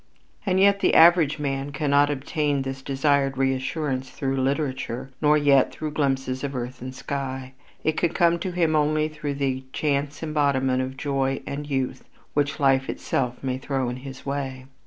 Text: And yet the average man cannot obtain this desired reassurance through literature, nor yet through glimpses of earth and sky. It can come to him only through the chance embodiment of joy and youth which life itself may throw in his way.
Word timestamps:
And 0.47 0.59
yet 0.59 0.79
the 0.79 0.95
average 0.95 1.37
man 1.37 1.71
cannot 1.71 2.09
obtain 2.09 2.63
this 2.63 2.81
desired 2.81 3.37
reassurance 3.37 4.09
through 4.09 4.37
literature, 4.41 5.11
nor 5.21 5.37
yet 5.37 5.71
through 5.71 5.91
glimpses 5.91 6.43
of 6.43 6.55
earth 6.55 6.81
and 6.81 6.95
sky. 6.95 7.53
It 7.83 7.97
can 7.97 8.11
come 8.11 8.39
to 8.39 8.49
him 8.51 8.75
only 8.75 9.07
through 9.09 9.35
the 9.35 9.63
chance 9.73 10.23
embodiment 10.23 10.81
of 10.81 10.97
joy 10.97 11.41
and 11.45 11.69
youth 11.69 12.03
which 12.33 12.59
life 12.59 12.89
itself 12.89 13.43
may 13.43 13.59
throw 13.59 13.89
in 13.89 13.97
his 13.97 14.25
way. 14.25 14.65